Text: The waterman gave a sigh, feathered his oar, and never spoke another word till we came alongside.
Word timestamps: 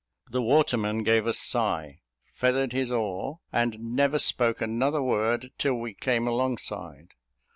The 0.31 0.41
waterman 0.41 1.03
gave 1.03 1.27
a 1.27 1.31
sigh, 1.35 2.01
feathered 2.33 2.71
his 2.73 2.91
oar, 2.91 3.39
and 3.53 3.79
never 3.95 4.17
spoke 4.17 4.59
another 4.59 4.99
word 5.03 5.51
till 5.59 5.75
we 5.75 5.93
came 5.93 6.27
alongside. 6.27 7.11